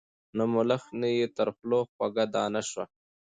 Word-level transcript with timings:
نه 0.37 0.43
ملخ 0.53 0.83
نه 0.99 1.07
یې 1.17 1.25
تر 1.37 1.47
خوله 1.55 1.79
خوږه 1.91 2.25
دانه 2.33 2.61
سوه 2.69 2.83